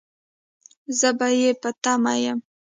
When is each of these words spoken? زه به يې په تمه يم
زه 0.99 1.09
به 1.17 1.27
يې 1.39 1.51
په 1.61 1.69
تمه 1.83 2.13
يم 2.23 2.39